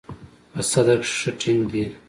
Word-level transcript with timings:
په 0.51 0.61
ستر 0.69 0.97
کښې 1.03 1.15
ښه 1.19 1.31
ټينګ 1.41 1.61
دي. 1.71 1.83